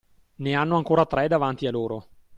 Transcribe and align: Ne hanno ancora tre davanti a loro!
Ne 0.37 0.55
hanno 0.55 0.77
ancora 0.77 1.05
tre 1.05 1.27
davanti 1.27 1.67
a 1.67 1.71
loro! 1.71 2.07